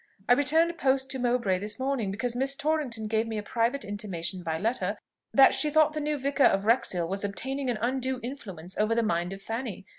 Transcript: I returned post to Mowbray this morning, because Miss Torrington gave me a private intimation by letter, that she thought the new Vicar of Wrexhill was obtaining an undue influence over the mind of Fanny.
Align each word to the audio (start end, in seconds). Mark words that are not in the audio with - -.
I 0.27 0.33
returned 0.33 0.79
post 0.79 1.11
to 1.11 1.19
Mowbray 1.19 1.59
this 1.59 1.77
morning, 1.77 2.09
because 2.09 2.35
Miss 2.35 2.55
Torrington 2.55 3.05
gave 3.07 3.27
me 3.27 3.37
a 3.37 3.43
private 3.43 3.85
intimation 3.85 4.41
by 4.41 4.57
letter, 4.57 4.97
that 5.31 5.53
she 5.53 5.69
thought 5.69 5.93
the 5.93 6.01
new 6.01 6.17
Vicar 6.17 6.45
of 6.45 6.65
Wrexhill 6.65 7.07
was 7.07 7.23
obtaining 7.23 7.69
an 7.69 7.77
undue 7.79 8.19
influence 8.23 8.75
over 8.79 8.95
the 8.95 9.03
mind 9.03 9.31
of 9.31 9.43
Fanny. 9.43 9.85